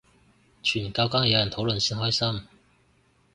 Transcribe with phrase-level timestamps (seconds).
[0.63, 2.47] 傳教梗係有人討論先開心